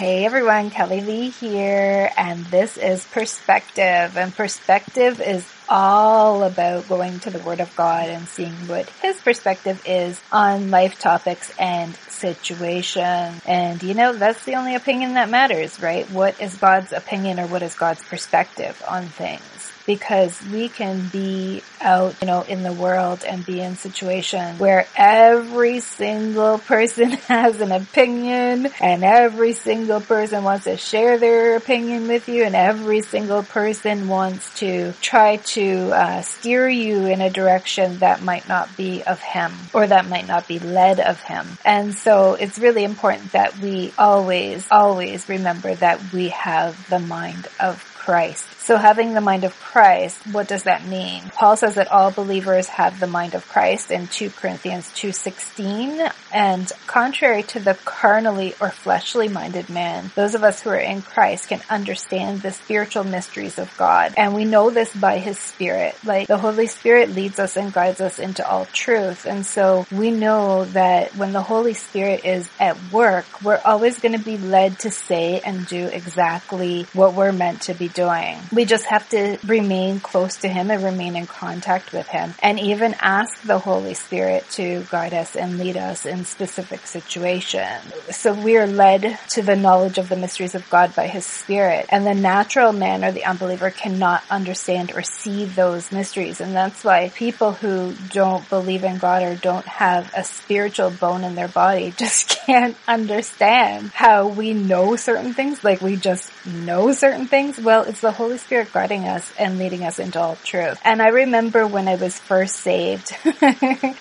Hey 0.00 0.24
everyone, 0.24 0.70
Kelly 0.70 1.02
Lee 1.02 1.28
here, 1.28 2.10
and 2.16 2.46
this 2.46 2.78
is 2.78 3.04
Perspective. 3.08 4.16
And 4.16 4.34
Perspective 4.34 5.20
is 5.20 5.46
all 5.68 6.42
about 6.42 6.88
going 6.88 7.20
to 7.20 7.28
the 7.28 7.38
Word 7.40 7.60
of 7.60 7.76
God 7.76 8.08
and 8.08 8.26
seeing 8.26 8.54
what 8.66 8.88
His 8.88 9.20
perspective 9.20 9.82
is 9.84 10.18
on 10.32 10.70
life 10.70 10.98
topics 10.98 11.52
and 11.58 11.94
situation. 12.08 13.34
And 13.44 13.82
you 13.82 13.92
know, 13.92 14.14
that's 14.14 14.42
the 14.46 14.54
only 14.54 14.74
opinion 14.74 15.12
that 15.14 15.28
matters, 15.28 15.82
right? 15.82 16.10
What 16.10 16.40
is 16.40 16.56
God's 16.56 16.94
opinion 16.94 17.38
or 17.38 17.46
what 17.46 17.60
is 17.60 17.74
God's 17.74 18.02
perspective 18.02 18.82
on 18.88 19.04
things? 19.04 19.69
Because 19.86 20.40
we 20.46 20.68
can 20.68 21.08
be 21.08 21.62
out, 21.80 22.14
you 22.20 22.26
know, 22.26 22.42
in 22.42 22.62
the 22.62 22.72
world 22.72 23.24
and 23.24 23.44
be 23.44 23.60
in 23.60 23.76
situations 23.76 24.60
where 24.60 24.86
every 24.96 25.80
single 25.80 26.58
person 26.58 27.10
has 27.28 27.60
an 27.60 27.72
opinion 27.72 28.68
and 28.80 29.04
every 29.04 29.52
single 29.52 30.00
person 30.00 30.44
wants 30.44 30.64
to 30.64 30.76
share 30.76 31.18
their 31.18 31.56
opinion 31.56 32.08
with 32.08 32.28
you 32.28 32.44
and 32.44 32.54
every 32.54 33.00
single 33.00 33.42
person 33.42 34.08
wants 34.08 34.58
to 34.58 34.92
try 35.00 35.36
to 35.36 35.90
uh, 35.92 36.22
steer 36.22 36.68
you 36.68 37.06
in 37.06 37.20
a 37.20 37.30
direction 37.30 37.98
that 37.98 38.22
might 38.22 38.48
not 38.48 38.74
be 38.76 39.02
of 39.02 39.20
him 39.20 39.52
or 39.72 39.86
that 39.86 40.08
might 40.08 40.26
not 40.26 40.46
be 40.46 40.58
led 40.58 41.00
of 41.00 41.20
him. 41.22 41.46
And 41.64 41.94
so 41.94 42.34
it's 42.34 42.58
really 42.58 42.84
important 42.84 43.32
that 43.32 43.58
we 43.58 43.92
always, 43.98 44.66
always 44.70 45.28
remember 45.28 45.74
that 45.74 46.12
we 46.12 46.28
have 46.28 46.88
the 46.88 46.98
mind 46.98 47.48
of 47.58 47.84
Christ. 47.94 48.46
So 48.62 48.76
having 48.76 49.14
the 49.14 49.20
mind 49.20 49.44
of 49.44 49.58
Christ, 49.58 50.18
what 50.30 50.46
does 50.46 50.64
that 50.64 50.86
mean? 50.86 51.22
Paul 51.34 51.56
says 51.56 51.74
that 51.76 51.90
all 51.90 52.10
believers 52.10 52.68
have 52.68 53.00
the 53.00 53.06
mind 53.06 53.34
of 53.34 53.48
Christ 53.48 53.90
in 53.90 54.06
2 54.06 54.30
Corinthians 54.30 54.88
2.16 54.90 56.12
and 56.32 56.70
contrary 56.86 57.42
to 57.44 57.58
the 57.58 57.74
carnally 57.84 58.54
or 58.60 58.70
fleshly 58.70 59.28
minded 59.28 59.70
man, 59.70 60.10
those 60.14 60.34
of 60.34 60.44
us 60.44 60.60
who 60.60 60.70
are 60.70 60.76
in 60.76 61.02
Christ 61.02 61.48
can 61.48 61.62
understand 61.70 62.42
the 62.42 62.52
spiritual 62.52 63.02
mysteries 63.04 63.58
of 63.58 63.74
God. 63.76 64.14
And 64.16 64.34
we 64.34 64.44
know 64.44 64.70
this 64.70 64.94
by 64.94 65.18
his 65.18 65.38
spirit. 65.38 65.96
Like 66.04 66.28
the 66.28 66.38
Holy 66.38 66.66
Spirit 66.66 67.10
leads 67.10 67.38
us 67.38 67.56
and 67.56 67.72
guides 67.72 68.00
us 68.00 68.18
into 68.18 68.48
all 68.48 68.66
truth. 68.66 69.26
And 69.26 69.44
so 69.44 69.86
we 69.90 70.10
know 70.10 70.66
that 70.66 71.16
when 71.16 71.32
the 71.32 71.42
Holy 71.42 71.74
Spirit 71.74 72.24
is 72.24 72.48
at 72.60 72.76
work, 72.92 73.42
we're 73.42 73.60
always 73.64 73.98
going 73.98 74.16
to 74.16 74.24
be 74.24 74.36
led 74.36 74.78
to 74.80 74.90
say 74.90 75.40
and 75.40 75.66
do 75.66 75.86
exactly 75.86 76.86
what 76.92 77.14
we're 77.14 77.32
meant 77.32 77.62
to 77.62 77.74
be 77.74 77.88
doing. 77.88 78.38
We 78.52 78.64
just 78.64 78.86
have 78.86 79.08
to 79.10 79.38
remain 79.46 80.00
close 80.00 80.38
to 80.38 80.48
Him 80.48 80.70
and 80.70 80.82
remain 80.82 81.14
in 81.14 81.26
contact 81.26 81.92
with 81.92 82.08
Him 82.08 82.34
and 82.42 82.58
even 82.58 82.96
ask 83.00 83.40
the 83.42 83.60
Holy 83.60 83.94
Spirit 83.94 84.44
to 84.52 84.84
guide 84.90 85.14
us 85.14 85.36
and 85.36 85.58
lead 85.58 85.76
us 85.76 86.04
in 86.04 86.24
specific 86.24 86.86
situations. 86.86 87.84
So 88.10 88.34
we 88.34 88.56
are 88.56 88.66
led 88.66 89.18
to 89.30 89.42
the 89.42 89.54
knowledge 89.54 89.98
of 89.98 90.08
the 90.08 90.16
mysteries 90.16 90.56
of 90.56 90.68
God 90.68 90.96
by 90.96 91.06
His 91.06 91.24
Spirit 91.24 91.86
and 91.90 92.04
the 92.04 92.14
natural 92.14 92.72
man 92.72 93.04
or 93.04 93.12
the 93.12 93.24
unbeliever 93.24 93.70
cannot 93.70 94.24
understand 94.28 94.92
or 94.96 95.02
see 95.02 95.44
those 95.44 95.92
mysteries. 95.92 96.40
And 96.40 96.54
that's 96.54 96.82
why 96.82 97.10
people 97.10 97.52
who 97.52 97.94
don't 98.08 98.48
believe 98.50 98.82
in 98.82 98.98
God 98.98 99.22
or 99.22 99.36
don't 99.36 99.66
have 99.66 100.12
a 100.16 100.24
spiritual 100.24 100.90
bone 100.90 101.22
in 101.22 101.36
their 101.36 101.48
body 101.48 101.92
just 101.96 102.28
can't 102.28 102.76
understand 102.88 103.90
how 103.90 104.26
we 104.26 104.54
know 104.54 104.96
certain 104.96 105.34
things. 105.34 105.62
Like 105.62 105.80
we 105.80 105.94
just 105.94 106.32
know 106.44 106.92
certain 106.92 107.26
things. 107.26 107.60
Well, 107.60 107.84
it's 107.84 108.00
the 108.00 108.10
Holy 108.10 108.38
Spirit 108.40 108.72
guiding 108.72 109.06
us 109.06 109.30
and 109.38 109.58
leading 109.58 109.84
us 109.84 109.98
into 109.98 110.20
all 110.20 110.36
truth. 110.36 110.80
And 110.84 111.00
I 111.00 111.08
remember 111.08 111.66
when 111.66 111.88
I 111.88 111.96
was 111.96 112.18
first 112.18 112.56
saved, 112.56 113.08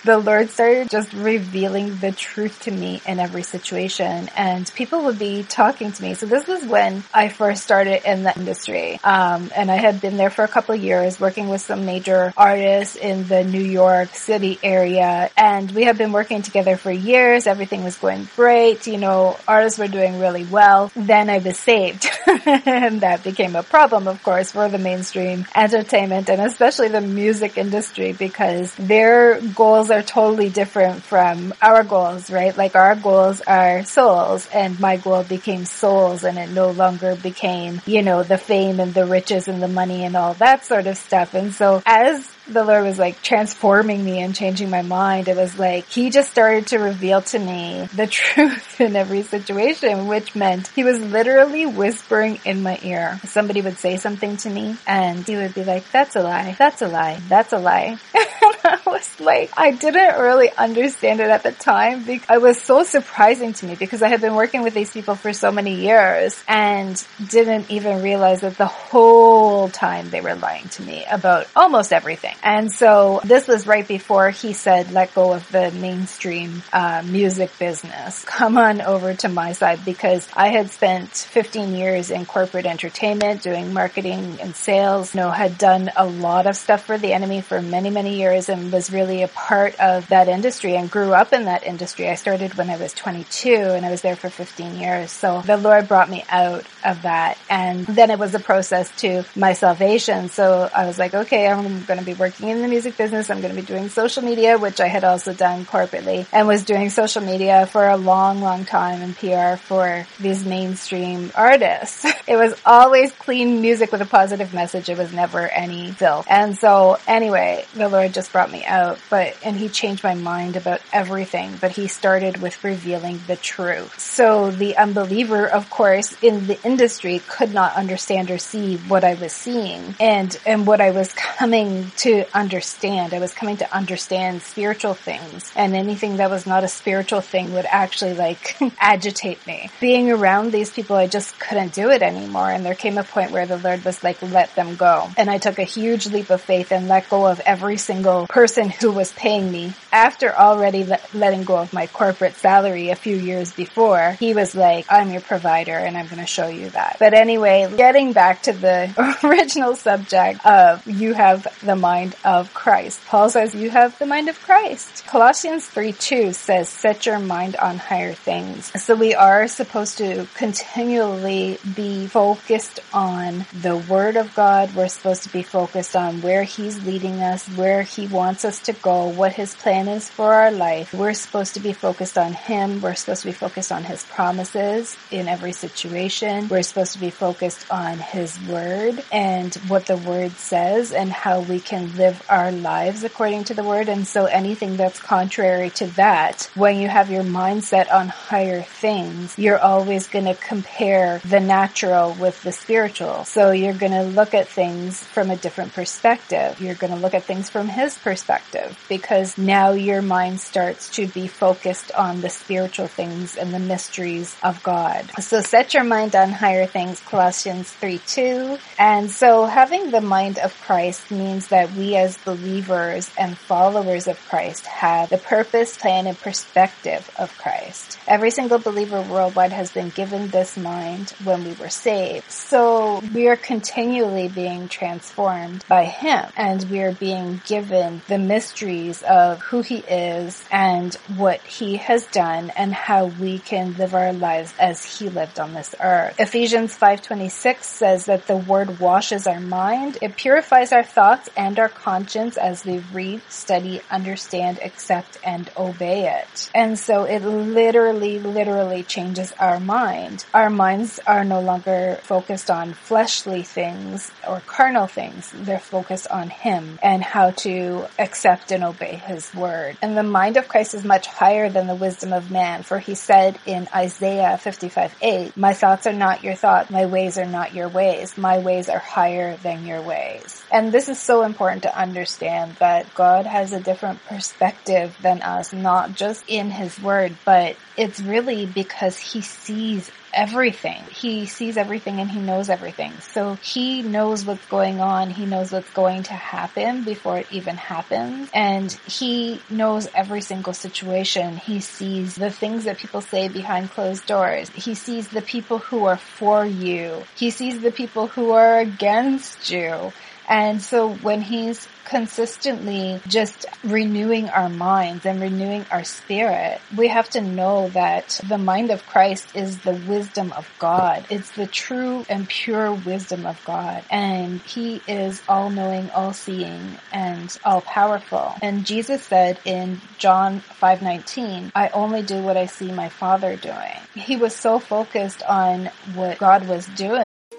the 0.04 0.22
Lord 0.24 0.50
started 0.50 0.90
just 0.90 1.14
revealing 1.14 1.98
the 1.98 2.12
truth 2.12 2.62
to 2.62 2.72
me 2.72 3.02
in 3.06 3.20
every 3.20 3.44
situation 3.44 4.30
and 4.36 4.72
people 4.76 5.04
would 5.06 5.20
be 5.20 5.44
talking 5.44 5.92
to 5.92 6.02
me. 6.02 6.14
So 6.14 6.26
this 6.26 6.48
was 6.48 6.66
when 6.66 7.04
I 7.14 7.30
first 7.30 7.64
started 7.64 8.10
in 8.10 8.24
the 8.24 8.38
industry. 8.38 9.00
Um, 9.04 9.52
and 9.56 9.70
I 9.70 9.76
had 9.76 10.02
been 10.02 10.18
there 10.18 10.30
for 10.30 10.44
a 10.44 10.48
couple 10.48 10.76
of 10.76 10.82
years 10.82 11.20
working 11.20 11.50
with 11.50 11.62
some 11.62 11.86
major 11.86 12.34
artists 12.38 12.96
in 12.96 13.28
the 13.28 13.44
New 13.44 13.64
York 13.64 14.16
City 14.16 14.60
area. 14.64 15.30
And 15.36 15.72
we 15.72 15.84
had 15.84 15.98
been 15.98 16.12
working 16.12 16.42
together 16.42 16.78
for 16.78 16.92
years. 16.92 17.48
Everything 17.48 17.84
was 17.84 17.98
going 17.98 18.28
great. 18.36 18.88
You 18.88 18.98
know, 18.98 19.38
artists 19.48 19.80
were 19.80 19.88
doing 19.88 20.20
really 20.20 20.46
well. 20.46 20.92
Then 20.96 21.30
I 21.30 21.40
was 21.40 21.58
saved 21.58 22.10
and 22.46 23.02
that 23.02 23.24
became 23.24 23.56
a 23.56 23.64
problem, 23.64 24.08
of 24.08 24.22
course, 24.24 24.28
for 24.29 24.69
the 24.69 24.78
mainstream 24.78 25.45
entertainment 25.56 26.29
and 26.29 26.41
especially 26.41 26.88
the 26.88 27.01
music 27.01 27.57
industry 27.57 28.13
because 28.13 28.73
their 28.75 29.41
goals 29.56 29.90
are 29.90 30.03
totally 30.03 30.50
different 30.50 31.01
from 31.01 31.53
our 31.62 31.84
goals, 31.84 32.29
right? 32.29 32.56
Like 32.56 32.75
our 32.75 32.95
goals 32.95 33.41
are 33.41 33.84
souls 33.84 34.47
and 34.53 34.79
my 34.79 34.97
goal 34.97 35.23
became 35.23 35.66
souls 35.66 36.23
and 36.23 36.38
it 36.38 36.50
no 36.50 36.72
longer 36.72 37.16
became, 37.16 37.81
you 37.85 38.01
know, 38.01 38.23
the 38.23 38.38
fame 38.38 38.79
and 38.79 38.94
the 38.94 39.06
riches 39.06 39.47
and 39.47 39.62
the 39.62 39.67
money 39.67 40.03
and 40.03 40.16
all 40.16 40.34
that 40.35 40.66
sort 40.66 40.88
of 40.88 40.97
stuff. 40.97 41.34
And 41.34 41.53
so 41.53 41.81
as 41.85 42.28
the 42.50 42.64
Lord 42.64 42.84
was 42.84 43.00
like 43.00 43.22
transforming 43.22 44.04
me 44.04 44.20
and 44.20 44.36
changing 44.36 44.70
my 44.70 44.82
mind. 44.82 45.28
It 45.28 45.36
was 45.36 45.58
like 45.58 45.88
He 45.88 46.10
just 46.10 46.32
started 46.32 46.68
to 46.68 46.80
reveal 46.80 47.22
to 47.22 47.40
me 47.40 47.88
the 47.96 48.08
truth 48.20 48.82
in 48.82 48.96
every 48.96 49.24
situation, 49.24 50.08
which 50.08 50.36
meant 50.36 50.68
He 50.70 50.84
was 50.84 51.00
literally 51.00 51.66
whispering 51.66 52.40
in 52.46 52.64
my 52.64 52.80
ear. 52.84 53.20
Somebody 53.26 53.62
would 53.62 53.78
say 53.78 53.98
something 53.98 54.38
to 54.38 54.50
me 54.50 54.78
and 54.88 55.26
He 55.26 55.36
would 55.36 55.54
be 55.54 55.64
like, 55.64 55.90
that's 55.92 56.16
a 56.16 56.22
lie, 56.22 56.56
that's 56.58 56.82
a 56.82 56.88
lie, 56.88 57.20
that's 57.28 57.54
a 57.54 57.59
lie. 57.59 57.98
I 58.64 58.80
was 58.86 59.20
like, 59.20 59.52
I 59.58 59.72
didn't 59.72 60.20
really 60.20 60.52
understand 60.52 61.20
it 61.22 61.30
at 61.30 61.44
the 61.44 61.52
time 61.52 62.04
because 62.04 62.30
it 62.30 62.42
was 62.42 62.62
so 62.62 62.84
surprising 62.84 63.54
to 63.54 63.66
me 63.66 63.76
because 63.76 64.02
I 64.02 64.09
had 64.09 64.22
been 64.22 64.36
working 64.36 64.64
with 64.64 64.74
these 64.74 64.92
people 64.92 65.16
for 65.16 65.34
so 65.34 65.52
many 65.52 65.76
years 65.76 66.42
and 66.48 67.02
didn't 67.30 67.72
even 67.72 68.02
realize 68.02 68.42
that 68.42 68.58
the 68.58 68.66
whole 68.66 69.70
time 69.70 70.09
they 70.09 70.22
were 70.22 70.36
lying 70.36 70.68
to 70.70 70.84
me 70.84 71.06
about 71.09 71.48
almost 71.56 71.94
everything. 71.94 72.36
And 72.44 72.72
so 72.72 73.22
this 73.24 73.48
was 73.48 73.68
right 73.68 73.88
before 73.88 74.30
he 74.30 74.54
said, 74.54 74.92
let 74.92 75.14
go 75.14 75.34
of 75.34 75.50
the 75.52 75.72
mainstream 75.72 76.64
uh, 76.72 77.04
music 77.06 77.58
business. 77.60 78.24
Come 78.26 78.58
on 78.58 78.82
over 78.82 79.14
to 79.16 79.30
my 79.30 79.52
side 79.52 79.84
because 79.84 80.28
I 80.34 80.50
had 80.50 80.72
spent 80.72 81.10
15 81.10 81.76
years 81.76 82.12
in 82.12 82.26
corporate 82.26 82.66
entertainment 82.66 83.44
doing 83.44 83.74
marketing 83.74 84.38
and 84.40 84.56
sales, 84.56 85.14
you 85.14 85.22
know, 85.22 85.32
had 85.32 85.58
done 85.58 85.92
a 85.96 86.06
lot 86.06 86.48
of 86.48 86.56
stuff 86.56 86.86
for 86.86 86.98
the 86.98 87.14
enemy 87.14 87.42
for 87.42 87.62
many, 87.62 87.90
many 87.90 88.18
years 88.18 88.48
and 88.50 88.72
was 88.72 88.92
really 88.92 89.24
a 89.24 89.28
part 89.28 89.80
of 89.80 90.08
that 90.08 90.28
industry 90.28 90.76
and 90.76 90.90
grew 90.90 91.14
up 91.14 91.34
in 91.34 91.46
that 91.46 91.64
industry. 91.64 92.08
I 92.10 92.16
started 92.16 92.56
when 92.56 92.70
I 92.70 92.78
was 92.78 92.94
22 92.94 93.50
and 93.54 93.86
I 93.86 93.92
was 93.92 94.02
there 94.02 94.16
for 94.16 94.30
15 94.30 94.76
years. 94.76 95.12
So 95.12 95.42
the 95.42 95.58
Lord 95.58 95.88
brought 95.88 96.10
me 96.10 96.24
out 96.30 96.66
of 96.86 97.02
that. 97.02 97.38
And 97.50 97.86
then 97.86 98.10
it 98.10 98.20
was 98.20 98.34
a 98.34 98.40
process 98.40 98.90
to 99.02 99.24
my 99.36 99.54
salvation. 99.54 100.30
So 100.30 100.70
I 100.74 100.86
was 100.86 100.98
like, 100.98 101.14
okay, 101.14 101.48
I'm 101.48 101.84
going 101.84 102.00
to 102.00 102.06
be 102.06 102.14
working 102.14 102.28
in 102.41 102.62
the 102.62 102.67
music 102.67 102.97
business. 102.97 103.29
I'm 103.29 103.41
going 103.41 103.56
to 103.56 103.62
be 103.62 103.66
doing 103.66 103.90
social 103.90 104.23
media, 104.23 104.57
which 104.57 104.79
I 104.79 104.88
had 104.88 105.03
also 105.03 105.34
done 105.34 105.66
corporately 105.66 106.25
and 106.31 106.47
was 106.47 106.63
doing 106.63 106.90
social 106.90 107.22
media 107.22 107.66
for 107.66 107.88
a 107.88 107.97
long, 107.97 108.41
long 108.41 108.66
time 108.66 109.01
in 109.01 109.13
PR 109.13 109.57
for 109.57 110.06
these 110.19 110.45
mainstream 110.45 111.31
artists. 111.35 112.05
It 112.29 112.37
was 112.37 112.53
always 112.64 113.11
clean 113.14 113.59
music 113.59 113.91
with 113.91 114.03
a 114.03 114.05
positive 114.05 114.53
message. 114.53 114.87
It 114.87 114.99
was 114.99 115.11
never 115.11 115.47
any 115.47 115.91
filth. 115.91 116.28
And 116.29 116.55
so 116.55 116.99
anyway, 117.08 117.66
the 117.73 117.90
Lord 117.90 118.14
just 118.14 118.32
brought 118.32 118.52
me 118.52 118.64
out, 118.64 118.99
but, 119.09 119.35
and 119.43 119.58
he 119.58 119.67
changed 119.67 120.03
my 120.03 120.14
mind 120.14 120.55
about 120.55 120.79
everything, 120.93 121.58
but 121.59 121.72
he 121.72 121.87
started 121.87 122.40
with 122.40 122.64
revealing 122.64 123.20
the 123.25 123.35
truth. 123.35 123.99
So 123.99 124.52
the 124.52 124.78
unbeliever, 124.78 125.47
of 125.47 125.72
course, 125.72 126.16
in 126.22 126.46
the 126.46 126.61
industry 126.64 127.20
could 127.28 127.52
not 127.52 127.75
understand 127.75 128.29
or 128.29 128.37
see 128.37 128.78
what 128.78 129.03
I 129.03 129.16
was 129.16 129.34
seeing 129.34 129.96
and, 129.99 130.37
and 130.46 130.67
what 130.67 130.82
I 130.82 130.91
was 130.91 131.11
coming 131.14 131.91
to 131.97 132.19
understand. 132.34 133.14
I 133.14 133.20
was 133.20 133.34
coming 133.34 133.58
to 133.58 133.76
understand 133.76 134.42
spiritual 134.42 134.94
things 134.94 135.52
and 135.56 135.76
anything 135.76 136.18
that 136.18 136.30
was 136.30 136.46
not 136.46 136.64
a 136.64 136.68
spiritual 136.68 137.22
thing 137.22 137.54
would 137.54 137.66
actually 137.66 138.14
like 138.14 138.58
agitate 138.80 139.46
me. 139.46 139.70
Being 139.80 140.12
around 140.12 140.52
these 140.52 140.72
people, 140.72 140.96
I 140.96 141.08
just 141.08 141.40
couldn't 141.40 141.74
do 141.74 141.90
it 141.90 142.02
anymore. 142.02 142.50
And 142.50 142.66
there 142.66 142.76
came 142.76 142.98
a 142.98 143.04
point 143.04 143.32
where 143.32 143.46
the 143.46 143.58
Lord 143.58 143.84
was 143.86 144.04
like, 144.04 144.22
let 144.22 144.56
them 144.56 144.76
go. 144.76 145.10
And 145.18 145.30
I 145.30 145.38
took 145.38 145.60
a 145.60 145.64
huge 145.64 146.08
leap 146.08 146.30
of 146.30 146.42
faith 146.42 146.72
and 146.72 146.88
let 146.88 147.10
go 147.10 147.28
of 147.28 147.40
every 147.42 147.78
single 147.78 148.28
person 148.28 148.70
who 148.70 148.92
was 148.92 149.12
paying 149.14 149.52
me 149.52 149.74
after 149.92 150.36
already 150.36 150.84
le- 150.86 151.00
letting 151.14 151.44
go 151.44 151.58
of 151.58 151.74
my 151.74 151.88
corporate 151.88 152.36
salary 152.36 152.90
a 152.90 152.96
few 152.96 153.16
years 153.16 153.54
before. 153.54 154.18
He 154.20 154.34
was 154.34 154.56
like, 154.56 154.86
I'm 154.90 155.12
your 155.12 155.22
provider 155.22 155.74
and 155.74 155.98
I'm 155.98 156.08
going 156.08 156.22
to 156.22 156.28
show 156.28 156.48
you 156.48 156.70
that. 156.72 156.98
But 157.00 157.14
anyway, 157.14 157.72
getting 157.76 158.14
back 158.14 158.44
to 158.44 158.54
the 158.54 159.18
original 159.24 159.76
subject 159.76 160.46
of 160.46 160.86
you 160.88 161.14
have 161.14 161.48
the 161.62 161.76
mind 161.76 161.98
of 162.23 162.53
Christ. 162.53 163.01
Paul 163.05 163.29
says 163.29 163.53
you 163.53 163.69
have 163.69 163.97
the 163.99 164.05
mind 164.05 164.29
of 164.29 164.41
Christ. 164.41 165.05
Colossians 165.07 165.67
3 165.67 165.93
2 165.93 166.34
says, 166.34 166.69
set 166.69 167.05
your 167.05 167.19
mind 167.19 167.55
on 167.57 167.78
higher 167.78 168.13
things. 168.13 168.72
So 168.81 168.96
we 168.96 169.13
are 169.13 169.47
supposed 169.47 169.97
to 169.97 170.28
continually 170.34 171.59
be 171.75 172.07
focused 172.07 172.79
on 172.93 173.46
the 173.61 173.78
word 173.78 174.16
of 174.16 174.34
God. 174.34 174.73
We're 174.75 174.87
supposed 174.87 175.23
to 175.23 175.29
be 175.29 175.43
focused 175.43 175.96
on 175.96 176.22
where 176.22 176.43
he's 176.43 176.84
leading 176.85 177.22
us, 177.22 177.47
where 177.49 177.84
he 177.84 178.07
wants 178.07 178.46
us 178.46 178.59
to 178.61 178.73
go, 178.73 179.07
what 179.07 179.34
his 179.34 179.55
plan 179.55 179.87
is 179.87 180.09
for 180.09 180.34
our 180.34 180.51
life. 180.51 180.93
We're 180.93 181.13
supposed 181.13 181.53
to 181.55 181.59
be 181.59 181.73
focused 181.73 182.17
on 182.17 182.34
him. 182.34 182.81
We're 182.81 182.96
supposed 182.96 183.22
to 183.22 183.28
be 183.28 183.34
focused 183.34 183.72
on 183.72 183.84
his 183.84 184.03
promises 184.05 184.97
in 185.11 185.28
every 185.28 185.51
situation. 185.51 186.47
We're 186.47 186.63
supposed 186.63 186.93
to 186.93 186.99
be 186.99 187.09
focused 187.09 187.66
on 187.69 187.97
his 187.97 188.40
word 188.47 189.03
and 189.11 189.53
what 189.67 189.85
the 189.85 189.97
word 189.97 190.31
says 190.34 190.91
and 190.91 191.11
how 191.11 191.41
we 191.41 191.59
can 191.59 191.89
live 191.96 192.24
our 192.30 192.52
lives 192.52 193.03
according 193.03 193.46
to 193.46 193.53
the 193.53 193.64
word. 193.64 193.90
And 193.90 194.08
so 194.08 194.26
anything 194.26 194.78
that's 194.78 195.00
contrary 195.00 195.70
to 195.72 195.88
that, 195.96 196.50
when 196.56 196.80
you 196.80 196.88
have 196.88 197.09
your 197.09 197.24
mindset 197.24 197.91
on 197.91 198.09
higher 198.09 198.62
things, 198.62 199.38
you're 199.38 199.59
always 199.59 200.08
going 200.08 200.26
to 200.26 200.36
compare 200.36 201.20
the 201.26 201.40
natural 201.40 202.14
with 202.14 202.41
the 202.44 202.52
spiritual. 202.52 203.26
So 203.26 203.52
you're 203.52 203.74
going 203.74 203.91
to 203.91 204.03
look 204.03 204.34
at 204.34 204.47
things 204.47 205.03
from 205.03 205.30
a 205.30 205.36
different 205.36 205.74
perspective. 205.74 206.59
You're 206.62 206.76
going 206.76 206.94
to 206.94 207.00
look 207.00 207.14
at 207.14 207.24
things 207.24 207.50
from 207.50 207.68
his 207.68 207.97
perspective 207.97 208.78
because 208.90 209.38
now 209.38 209.72
your 209.72 210.02
mind 210.02 210.40
starts 210.40 210.90
to 210.96 211.08
be 211.08 211.28
focused 211.28 211.92
on 211.94 212.22
the 212.22 212.30
spiritual 212.30 212.88
things 212.88 213.38
and 213.38 213.53
the 213.53 213.59
mysteries 213.59 214.35
of 214.44 214.62
God. 214.64 215.09
So 215.20 215.42
set 215.42 215.74
your 215.74 215.84
mind 215.84 216.16
on 216.16 216.32
higher 216.32 216.66
things, 216.66 217.00
Colossians 217.02 217.72
3 217.72 218.00
2. 218.00 218.58
And 218.78 219.09
so 219.09 219.46
having 219.46 219.92
the 219.92 220.02
mind 220.02 220.38
of 220.40 220.59
Christ 220.62 221.12
means 221.12 221.47
that 221.50 221.72
we 221.79 221.96
as 221.96 222.17
believers 222.17 223.09
and 223.17 223.37
followers 223.37 224.08
of 224.08 224.20
Christ 224.28 224.66
have 224.66 225.09
the 225.09 225.17
purpose, 225.17 225.78
plan, 225.78 226.08
and 226.08 226.20
perspective 226.20 227.09
of 227.17 227.35
Christ. 227.37 227.97
Every 228.05 228.31
single 228.31 228.59
believer 228.59 229.02
worldwide 229.02 229.53
has 229.53 229.72
been 229.72 229.90
given 229.90 230.28
this 230.28 230.58
mind 230.58 231.11
when 231.23 231.46
we 231.46 231.53
were 231.53 231.70
saved. 231.70 232.29
So 232.29 233.02
we 233.14 233.29
are 233.29 233.37
continually 233.37 234.28
being 234.28 234.67
transformed 234.67 235.64
by 235.70 235.85
Him 235.85 236.26
and 236.35 236.70
we 236.70 236.81
are 236.81 236.91
being 236.91 237.41
given 237.46 238.02
the 238.08 238.17
mysteries 238.17 239.02
of 239.03 239.41
who 239.41 239.61
He 239.61 239.78
is 239.78 240.43
and 240.52 240.93
what 241.16 241.40
He 241.41 241.78
has 241.78 242.05
done 242.08 242.52
and 242.58 242.73
how 242.73 243.05
we 243.05 243.40
can 243.40 243.75
live 243.78 243.96
our 243.96 244.11
lives 244.11 244.53
as 244.59 244.84
He 244.84 245.09
lived 245.09 245.40
on 245.40 245.53
this 245.53 245.73
earth. 245.79 246.20
Ephesians 246.20 246.78
5.26 246.78 247.64
says 247.64 248.05
that 248.05 248.28
the 248.28 248.35
Word 248.37 248.82
washes 248.82 249.28
our 249.28 249.40
mind, 249.40 249.97
it 250.02 250.17
purifies 250.17 250.73
our 250.73 250.84
thoughts 250.84 251.29
and 251.37 251.58
our 251.58 251.69
conscience 251.70 252.38
as 252.38 252.66
we 252.66 252.80
read, 252.92 253.22
study, 253.30 253.82
understand, 253.90 254.60
accept, 254.62 255.18
and 255.24 255.50
obey 255.58 256.08
it. 256.08 256.50
And 256.54 256.77
so 256.77 257.04
it 257.04 257.24
literally, 257.24 258.20
literally 258.20 258.84
changes 258.84 259.34
our 259.39 259.60
mind. 259.60 260.25
Our 260.34 260.50
minds 260.50 261.00
are 261.06 261.24
no 261.24 261.39
longer 261.39 262.00
focused 262.04 262.50
on 262.50 262.74
fleshly 262.74 263.44
things 263.44 264.12
or 264.27 264.42
carnal 264.42 264.88
things. 264.88 265.32
They're 265.34 265.60
focused 265.60 266.08
on 266.10 266.30
Him 266.30 266.80
and 266.82 267.04
how 267.04 267.32
to 267.32 267.88
accept 267.98 268.51
and 268.51 268.63
obey 268.63 268.96
His 268.96 269.34
word. 269.34 269.77
And 269.82 269.98
the 269.98 270.04
mind 270.04 270.38
of 270.38 270.48
Christ 270.48 270.74
is 270.74 270.84
much 270.84 271.08
higher 271.08 271.50
than 271.50 271.68
the 271.68 271.75
wisdom 271.75 272.13
of 272.13 272.32
man, 272.32 272.63
for 272.63 272.80
He 272.80 272.96
said 272.96 273.39
in 273.46 273.68
Isaiah 273.74 274.38
55 274.38 274.96
8, 275.01 275.38
My 275.38 275.54
thoughts 275.54 275.88
are 275.88 275.94
not 275.94 276.24
your 276.24 276.36
thoughts, 276.36 276.70
my 276.70 276.86
ways 276.86 277.18
are 277.18 277.25
not 277.25 277.54
your 277.54 277.70
ways, 277.70 278.18
my 278.18 278.39
ways 278.39 278.70
are 278.70 278.80
higher 278.80 279.38
than 279.38 279.66
your 279.66 279.82
ways. 279.82 280.44
And 280.51 280.72
this 280.72 280.89
is 280.89 281.00
so 281.00 281.24
important 281.24 281.59
to 281.62 281.79
understand 281.79 282.56
that 282.56 282.94
God 282.96 283.25
has 283.25 283.53
a 283.53 283.60
different 283.60 284.03
perspective 284.06 284.98
than 285.01 285.22
us, 285.22 285.53
not 285.53 285.96
just 285.96 286.24
in 286.27 286.51
His 286.51 286.82
word, 286.82 287.15
but 287.25 287.56
it's 287.77 288.00
really 288.00 288.46
because 288.46 288.98
He 288.98 289.22
sees 289.22 289.91
everything. 290.13 290.82
He 290.91 291.25
sees 291.25 291.58
everything 291.58 292.00
and 292.00 292.10
he 292.10 292.20
knows 292.20 292.50
everything. 292.50 292.94
So 293.01 293.36
he 293.36 293.82
knows 293.82 294.25
what's 294.25 294.46
going 294.48 294.79
on. 294.79 295.10
He 295.10 295.25
knows 295.25 295.51
what's 295.51 295.70
going 295.72 296.03
to 296.03 296.13
happen 296.13 296.84
before 296.84 297.20
it 297.20 297.27
even 297.32 297.58
happens. 297.58 298.29
And 298.34 298.72
he 298.72 299.41
knows 299.50 299.88
every 299.94 300.22
single 300.22 300.53
situation. 300.53 301.38
He 301.38 301.60
sees 301.60 302.15
the 302.15 302.32
things 302.32 302.65
that 302.65 302.77
people 302.77 303.01
say 303.01 303.27
behind 303.27 303.72
closed 303.72 304.06
doors. 304.06 304.50
He 304.50 304.75
sees 304.75 305.08
the 305.10 305.22
people 305.22 305.60
who 305.60 305.86
are 305.86 305.98
for 305.98 306.46
you. 306.46 307.03
He 307.15 307.29
sees 307.29 307.62
the 307.62 307.72
people 307.72 308.08
who 308.08 308.32
are 308.32 308.60
against 308.60 309.50
you. 309.50 309.94
And 310.29 310.62
so 310.62 310.93
when 310.93 311.22
he's 311.22 311.67
consistently 311.86 313.01
just 313.08 313.48
renewing 313.63 314.29
our 314.29 314.48
minds 314.48 315.08
and 315.08 315.20
renewing 315.20 315.65
our 315.72 315.84
spirit, 315.84 316.62
we 316.77 316.88
have 316.89 317.10
to 317.10 317.22
know 317.22 317.70
that 317.70 318.22
the 318.27 318.38
mind 318.38 318.70
of 318.70 318.86
Christ 318.86 319.36
is 319.36 319.60
the 319.60 319.74
wisdom 319.74 320.31
of 320.34 320.48
God. 320.60 321.03
It's 321.10 321.31
the 321.31 321.48
true 321.48 322.05
and 322.08 322.29
pure 322.29 322.72
wisdom 322.72 323.25
of 323.25 323.43
God. 323.43 323.84
And 323.89 324.39
he 324.41 324.81
is 324.88 325.24
all 325.27 325.50
knowing, 325.50 325.89
all 325.91 326.13
seeing, 326.13 326.77
and 326.91 327.36
all 327.43 327.62
powerful. 327.62 328.36
And 328.43 328.67
Jesus 328.67 329.01
said 329.01 329.39
in 329.46 329.82
John 329.98 330.41
5:19, 330.41 331.51
I 331.55 331.70
only 331.70 332.03
do 332.03 332.22
what 332.22 332.38
I 332.38 332.46
see 332.46 332.72
my 332.72 332.89
father 332.89 333.36
doing. 333.36 333.77
He 333.96 334.15
was 334.15 334.36
so 334.36 334.60
focused 334.60 335.24
on 335.24 335.72
what 335.96 336.20
God 336.20 336.48
was 336.48 336.67
doing. 336.67 337.03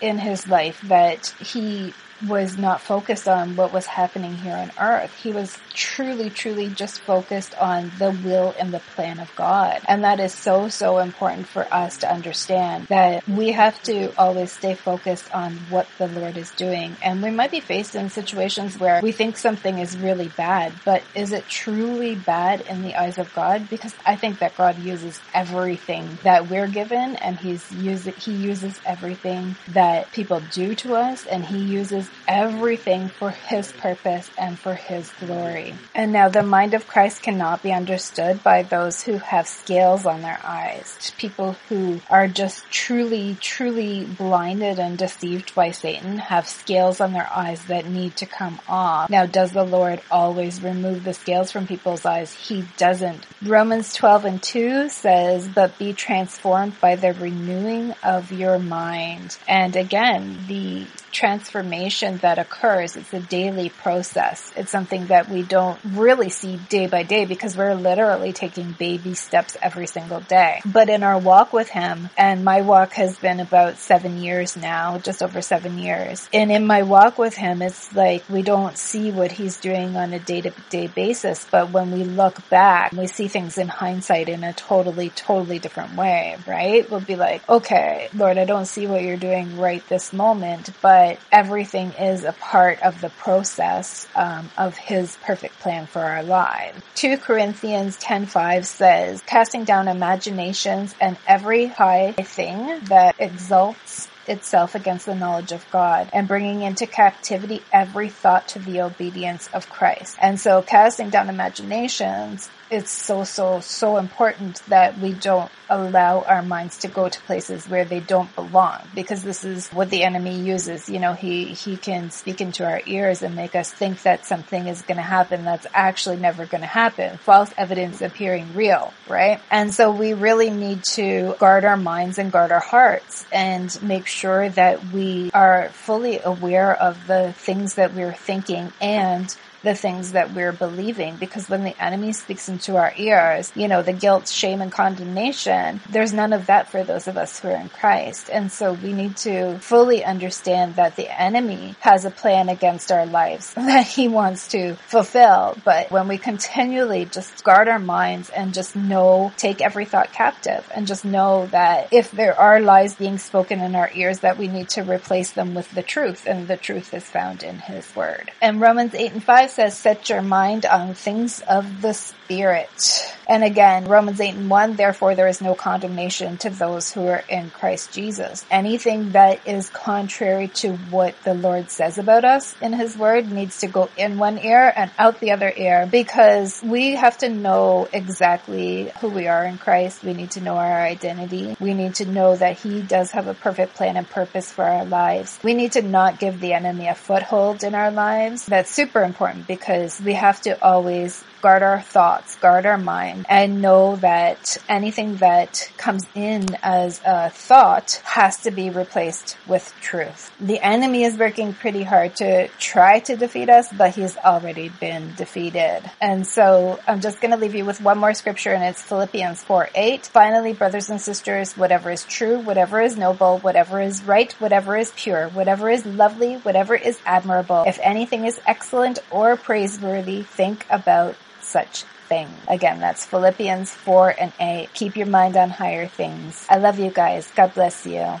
In 0.00 0.18
his 0.18 0.48
life 0.48 0.80
that 0.82 1.26
he 1.40 1.92
was 2.26 2.58
not 2.58 2.80
focused 2.80 3.28
on 3.28 3.56
what 3.56 3.72
was 3.72 3.86
happening 3.86 4.34
here 4.34 4.56
on 4.56 4.72
earth. 4.78 5.14
He 5.14 5.32
was 5.32 5.56
truly, 5.72 6.30
truly 6.30 6.68
just 6.68 7.00
focused 7.00 7.56
on 7.58 7.92
the 7.98 8.10
will 8.10 8.54
and 8.58 8.72
the 8.72 8.80
plan 8.80 9.20
of 9.20 9.34
God. 9.36 9.80
And 9.86 10.04
that 10.04 10.18
is 10.18 10.34
so, 10.34 10.68
so 10.68 10.98
important 10.98 11.46
for 11.46 11.62
us 11.72 11.98
to 11.98 12.12
understand 12.12 12.88
that 12.88 13.26
we 13.28 13.52
have 13.52 13.80
to 13.84 14.12
always 14.18 14.50
stay 14.50 14.74
focused 14.74 15.32
on 15.32 15.52
what 15.70 15.86
the 15.98 16.08
Lord 16.08 16.36
is 16.36 16.50
doing. 16.52 16.96
And 17.02 17.22
we 17.22 17.30
might 17.30 17.50
be 17.50 17.60
faced 17.60 17.94
in 17.94 18.10
situations 18.10 18.78
where 18.78 19.00
we 19.02 19.12
think 19.12 19.36
something 19.36 19.78
is 19.78 19.96
really 19.96 20.28
bad, 20.36 20.72
but 20.84 21.02
is 21.14 21.32
it 21.32 21.46
truly 21.48 22.16
bad 22.16 22.62
in 22.62 22.82
the 22.82 22.96
eyes 22.96 23.18
of 23.18 23.32
God? 23.34 23.68
Because 23.70 23.94
I 24.04 24.16
think 24.16 24.40
that 24.40 24.56
God 24.56 24.78
uses 24.78 25.20
everything 25.32 26.18
that 26.24 26.50
we're 26.50 26.66
given 26.66 27.16
and 27.16 27.38
he's 27.38 27.70
using, 27.72 28.14
he 28.14 28.32
uses 28.32 28.80
everything 28.84 29.56
that 29.68 30.10
people 30.12 30.42
do 30.52 30.74
to 30.76 30.96
us 30.96 31.26
and 31.26 31.44
he 31.44 31.58
uses 31.58 32.07
everything 32.26 33.08
for 33.08 33.30
his 33.30 33.72
purpose 33.72 34.30
and 34.36 34.58
for 34.58 34.74
his 34.74 35.10
glory. 35.20 35.74
And 35.94 36.12
now 36.12 36.28
the 36.28 36.42
mind 36.42 36.74
of 36.74 36.86
Christ 36.86 37.22
cannot 37.22 37.62
be 37.62 37.72
understood 37.72 38.42
by 38.42 38.62
those 38.62 39.02
who 39.02 39.18
have 39.18 39.48
scales 39.48 40.04
on 40.04 40.22
their 40.22 40.38
eyes, 40.44 41.12
people 41.16 41.56
who 41.68 42.00
are 42.10 42.28
just 42.28 42.70
truly, 42.70 43.36
truly 43.40 44.04
blinded 44.04 44.78
and 44.78 44.98
deceived 44.98 45.54
by 45.54 45.70
Satan, 45.70 46.18
have 46.18 46.46
scales 46.46 47.00
on 47.00 47.12
their 47.12 47.28
eyes 47.32 47.64
that 47.66 47.86
need 47.86 48.16
to 48.16 48.26
come 48.26 48.60
off. 48.68 49.08
Now, 49.08 49.26
does 49.26 49.52
the 49.52 49.64
Lord 49.64 50.00
always 50.10 50.62
remove 50.62 51.04
the 51.04 51.14
scales 51.14 51.50
from 51.50 51.66
people's 51.66 52.04
eyes? 52.04 52.32
He 52.32 52.64
doesn't. 52.76 53.26
Romans 53.42 53.94
12 53.94 54.24
and 54.24 54.42
2 54.42 54.88
says, 54.88 55.48
but 55.48 55.78
be 55.78 55.92
transformed 55.92 56.78
by 56.80 56.96
the 56.96 57.12
renewing 57.14 57.94
of 58.02 58.32
your 58.32 58.58
mind. 58.58 59.38
And 59.48 59.76
again, 59.76 60.38
the 60.46 60.86
transformation 61.12 62.18
that 62.18 62.38
occurs, 62.38 62.96
it's 62.96 63.12
a 63.12 63.20
daily 63.20 63.68
process. 63.68 64.52
It's 64.56 64.70
something 64.70 65.06
that 65.06 65.28
we 65.28 65.42
don't 65.42 65.78
really 65.84 66.28
see 66.28 66.56
day 66.68 66.86
by 66.86 67.02
day 67.02 67.24
because 67.24 67.56
we're 67.56 67.74
literally 67.74 68.32
taking 68.32 68.72
baby 68.72 69.14
steps 69.14 69.56
every 69.62 69.86
single 69.86 70.20
day. 70.20 70.60
But 70.64 70.88
in 70.88 71.02
our 71.02 71.18
walk 71.18 71.52
with 71.52 71.68
Him, 71.68 72.10
and 72.16 72.44
my 72.44 72.60
walk 72.62 72.92
has 72.94 73.18
been 73.18 73.40
about 73.40 73.78
seven 73.78 74.18
years 74.18 74.56
now, 74.56 74.98
just 74.98 75.22
over 75.22 75.40
seven 75.40 75.78
years. 75.78 76.28
And 76.32 76.52
in 76.52 76.66
my 76.66 76.82
walk 76.82 77.18
with 77.18 77.34
Him, 77.34 77.62
it's 77.62 77.94
like 77.94 78.28
we 78.28 78.42
don't 78.42 78.76
see 78.76 79.10
what 79.10 79.32
He's 79.32 79.58
doing 79.58 79.96
on 79.96 80.12
a 80.12 80.18
day 80.18 80.40
to 80.42 80.52
day 80.70 80.86
basis, 80.86 81.46
but 81.50 81.70
when 81.70 81.90
we 81.90 82.04
look 82.04 82.48
back, 82.48 82.92
we 82.92 83.06
see 83.06 83.28
things 83.28 83.58
in 83.58 83.68
hindsight 83.68 84.28
in 84.28 84.44
a 84.44 84.52
totally, 84.52 85.10
totally 85.10 85.58
different 85.58 85.96
way, 85.96 86.36
right? 86.46 86.88
We'll 86.90 87.00
be 87.00 87.16
like, 87.16 87.48
okay, 87.48 88.08
Lord, 88.14 88.38
I 88.38 88.44
don't 88.44 88.66
see 88.66 88.86
what 88.86 89.02
you're 89.02 89.16
doing 89.16 89.58
right 89.58 89.86
this 89.88 90.12
moment, 90.12 90.70
but 90.82 90.97
everything 91.32 91.92
is 91.92 92.24
a 92.24 92.32
part 92.32 92.80
of 92.82 93.00
the 93.00 93.10
process 93.10 94.08
um, 94.14 94.50
of 94.56 94.76
His 94.76 95.16
perfect 95.22 95.58
plan 95.60 95.86
for 95.86 96.02
our 96.02 96.22
lives. 96.22 96.80
2 96.96 97.18
Corinthians 97.18 97.98
10:5 97.98 98.64
says, 98.64 99.22
casting 99.26 99.64
down 99.64 99.88
imaginations 99.88 100.94
and 101.00 101.16
every 101.26 101.66
high 101.66 102.12
thing 102.12 102.80
that 102.84 103.14
exalts 103.18 104.08
itself 104.28 104.74
against 104.74 105.06
the 105.06 105.14
knowledge 105.14 105.52
of 105.52 105.68
God 105.70 106.08
and 106.12 106.28
bringing 106.28 106.62
into 106.62 106.86
captivity 106.86 107.62
every 107.72 108.08
thought 108.08 108.48
to 108.48 108.58
the 108.58 108.82
obedience 108.82 109.48
of 109.52 109.68
Christ. 109.68 110.16
And 110.20 110.38
so 110.38 110.62
casting 110.62 111.10
down 111.10 111.28
imaginations 111.28 112.50
it's 112.70 112.90
so, 112.90 113.24
so, 113.24 113.60
so 113.60 113.96
important 113.96 114.62
that 114.68 114.98
we 114.98 115.12
don't 115.12 115.50
allow 115.70 116.22
our 116.22 116.42
minds 116.42 116.78
to 116.78 116.88
go 116.88 117.08
to 117.08 117.20
places 117.22 117.68
where 117.68 117.84
they 117.84 118.00
don't 118.00 118.34
belong 118.34 118.80
because 118.94 119.22
this 119.22 119.44
is 119.44 119.68
what 119.70 119.90
the 119.90 120.02
enemy 120.02 120.38
uses. 120.38 120.88
You 120.88 120.98
know, 120.98 121.14
he, 121.14 121.46
he 121.46 121.76
can 121.76 122.10
speak 122.10 122.40
into 122.40 122.66
our 122.66 122.80
ears 122.86 123.22
and 123.22 123.34
make 123.34 123.54
us 123.54 123.70
think 123.70 124.02
that 124.02 124.26
something 124.26 124.66
is 124.66 124.82
going 124.82 124.96
to 124.96 125.02
happen 125.02 125.44
that's 125.44 125.66
actually 125.72 126.16
never 126.16 126.46
going 126.46 126.60
to 126.60 126.66
happen. 126.66 127.18
False 127.18 127.52
evidence 127.56 128.02
appearing 128.02 128.54
real, 128.54 128.92
right? 129.08 129.40
And 129.50 129.72
so 129.72 129.90
we 129.90 130.12
really 130.12 130.50
need 130.50 130.84
to 130.94 131.36
guard 131.38 131.64
our 131.64 131.76
minds 131.76 132.18
and 132.18 132.30
guard 132.30 132.52
our 132.52 132.60
hearts 132.60 133.24
and 133.32 133.82
make 133.82 134.06
sure 134.18 134.48
that 134.50 134.92
we 134.92 135.30
are 135.32 135.70
fully 135.72 136.20
aware 136.24 136.74
of 136.74 137.06
the 137.06 137.32
things 137.32 137.74
that 137.76 137.94
we're 137.94 138.14
thinking 138.14 138.72
and 138.80 139.28
the 139.62 139.74
things 139.74 140.12
that 140.12 140.34
we're 140.34 140.52
believing 140.52 141.16
because 141.16 141.48
when 141.48 141.64
the 141.64 141.82
enemy 141.82 142.12
speaks 142.12 142.48
into 142.48 142.76
our 142.76 142.92
ears, 142.96 143.52
you 143.54 143.68
know, 143.68 143.82
the 143.82 143.92
guilt, 143.92 144.28
shame, 144.28 144.60
and 144.60 144.70
condemnation, 144.70 145.80
there's 145.90 146.12
none 146.12 146.32
of 146.32 146.46
that 146.46 146.70
for 146.70 146.84
those 146.84 147.08
of 147.08 147.16
us 147.16 147.40
who 147.40 147.48
are 147.48 147.56
in 147.56 147.68
Christ. 147.68 148.30
And 148.32 148.52
so 148.52 148.72
we 148.72 148.92
need 148.92 149.16
to 149.18 149.58
fully 149.58 150.04
understand 150.04 150.76
that 150.76 150.96
the 150.96 151.08
enemy 151.20 151.74
has 151.80 152.04
a 152.04 152.10
plan 152.10 152.48
against 152.48 152.92
our 152.92 153.06
lives 153.06 153.54
that 153.54 153.86
he 153.86 154.08
wants 154.08 154.48
to 154.48 154.74
fulfill. 154.86 155.56
But 155.64 155.90
when 155.90 156.08
we 156.08 156.18
continually 156.18 157.04
just 157.06 157.44
guard 157.44 157.68
our 157.68 157.78
minds 157.78 158.30
and 158.30 158.54
just 158.54 158.76
know, 158.76 159.32
take 159.36 159.60
every 159.60 159.84
thought 159.84 160.12
captive 160.12 160.70
and 160.74 160.86
just 160.86 161.04
know 161.04 161.46
that 161.46 161.92
if 161.92 162.10
there 162.10 162.38
are 162.38 162.60
lies 162.60 162.94
being 162.94 163.18
spoken 163.18 163.60
in 163.60 163.74
our 163.74 163.90
ears, 163.94 164.20
that 164.20 164.38
we 164.38 164.48
need 164.48 164.68
to 164.70 164.82
replace 164.82 165.32
them 165.32 165.54
with 165.54 165.70
the 165.72 165.82
truth. 165.82 166.26
And 166.26 166.46
the 166.46 166.56
truth 166.56 166.94
is 166.94 167.04
found 167.04 167.42
in 167.42 167.58
his 167.58 167.94
word. 167.96 168.30
And 168.40 168.60
Romans 168.60 168.94
8 168.94 169.12
and 169.12 169.24
5 169.24 169.47
says, 169.50 169.78
set 169.78 170.08
your 170.10 170.22
mind 170.22 170.66
on 170.66 170.94
things 170.94 171.40
of 171.48 171.82
the 171.82 171.94
Spirit. 171.94 173.17
And 173.28 173.44
again, 173.44 173.84
Romans 173.84 174.20
8 174.20 174.34
and 174.34 174.50
1, 174.50 174.76
therefore 174.76 175.14
there 175.14 175.28
is 175.28 175.42
no 175.42 175.54
condemnation 175.54 176.38
to 176.38 176.50
those 176.50 176.90
who 176.90 177.06
are 177.06 177.22
in 177.28 177.50
Christ 177.50 177.92
Jesus. 177.92 178.46
Anything 178.50 179.12
that 179.12 179.46
is 179.46 179.68
contrary 179.68 180.48
to 180.56 180.70
what 180.70 181.14
the 181.24 181.34
Lord 181.34 181.70
says 181.70 181.98
about 181.98 182.24
us 182.24 182.56
in 182.62 182.72
His 182.72 182.96
Word 182.96 183.30
needs 183.30 183.58
to 183.58 183.66
go 183.66 183.90
in 183.98 184.16
one 184.16 184.38
ear 184.38 184.72
and 184.74 184.90
out 184.98 185.20
the 185.20 185.32
other 185.32 185.52
ear 185.54 185.86
because 185.90 186.62
we 186.64 186.96
have 186.96 187.18
to 187.18 187.28
know 187.28 187.86
exactly 187.92 188.90
who 189.00 189.08
we 189.08 189.26
are 189.26 189.44
in 189.44 189.58
Christ. 189.58 190.02
We 190.02 190.14
need 190.14 190.30
to 190.32 190.40
know 190.40 190.56
our 190.56 190.80
identity. 190.80 191.54
We 191.60 191.74
need 191.74 191.96
to 191.96 192.06
know 192.06 192.34
that 192.34 192.58
He 192.58 192.80
does 192.80 193.10
have 193.12 193.26
a 193.26 193.34
perfect 193.34 193.76
plan 193.76 193.98
and 193.98 194.08
purpose 194.08 194.50
for 194.50 194.64
our 194.64 194.86
lives. 194.86 195.38
We 195.44 195.52
need 195.52 195.72
to 195.72 195.82
not 195.82 196.18
give 196.18 196.40
the 196.40 196.54
enemy 196.54 196.88
a 196.88 196.94
foothold 196.94 197.62
in 197.62 197.74
our 197.74 197.90
lives. 197.90 198.46
That's 198.46 198.74
super 198.74 199.02
important 199.02 199.46
because 199.46 200.00
we 200.00 200.14
have 200.14 200.40
to 200.42 200.62
always 200.64 201.24
guard 201.40 201.62
our 201.62 201.80
thoughts, 201.80 202.36
guard 202.36 202.66
our 202.66 202.78
mind, 202.78 203.26
and 203.28 203.62
know 203.62 203.96
that 203.96 204.56
anything 204.68 205.16
that 205.16 205.70
comes 205.76 206.06
in 206.14 206.46
as 206.62 207.00
a 207.04 207.30
thought 207.30 208.00
has 208.04 208.38
to 208.38 208.50
be 208.50 208.70
replaced 208.70 209.36
with 209.46 209.72
truth. 209.80 210.30
The 210.40 210.60
enemy 210.60 211.04
is 211.04 211.16
working 211.16 211.54
pretty 211.54 211.82
hard 211.82 212.16
to 212.16 212.48
try 212.58 213.00
to 213.00 213.16
defeat 213.16 213.48
us, 213.48 213.72
but 213.72 213.94
he's 213.94 214.16
already 214.16 214.68
been 214.68 215.14
defeated. 215.16 215.82
And 216.00 216.26
so 216.26 216.78
I'm 216.86 217.00
just 217.00 217.20
going 217.20 217.30
to 217.30 217.36
leave 217.36 217.54
you 217.54 217.64
with 217.64 217.80
one 217.80 217.98
more 217.98 218.14
scripture 218.14 218.50
and 218.50 218.64
it's 218.64 218.82
Philippians 218.82 219.42
4 219.42 219.70
8. 219.74 220.06
Finally, 220.06 220.52
brothers 220.52 220.90
and 220.90 221.00
sisters, 221.00 221.56
whatever 221.56 221.90
is 221.90 222.04
true, 222.04 222.38
whatever 222.38 222.80
is 222.80 222.96
noble, 222.96 223.38
whatever 223.38 223.80
is 223.80 224.02
right, 224.02 224.32
whatever 224.34 224.76
is 224.76 224.92
pure, 224.96 225.28
whatever 225.28 225.70
is 225.70 225.84
lovely, 225.86 226.34
whatever 226.36 226.74
is 226.74 226.98
admirable, 227.06 227.64
if 227.66 227.78
anything 227.82 228.24
is 228.24 228.40
excellent 228.46 228.98
or 229.10 229.36
praiseworthy, 229.36 230.22
think 230.22 230.66
about 230.70 231.14
such 231.48 231.82
thing. 232.08 232.28
Again, 232.48 232.80
that's 232.80 233.04
Philippians 233.06 233.70
4 233.70 234.14
and 234.20 234.32
8. 234.40 234.72
Keep 234.74 234.96
your 234.96 235.06
mind 235.06 235.36
on 235.36 235.50
higher 235.50 235.86
things. 235.86 236.46
I 236.48 236.58
love 236.58 236.78
you 236.78 236.90
guys. 236.90 237.30
God 237.34 237.54
bless 237.54 237.86
you. 237.86 238.20